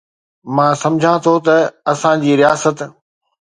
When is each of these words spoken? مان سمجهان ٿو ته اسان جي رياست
مان 0.55 0.71
سمجهان 0.81 1.17
ٿو 1.23 1.33
ته 1.45 1.55
اسان 1.91 2.15
جي 2.23 2.31
رياست 2.39 2.77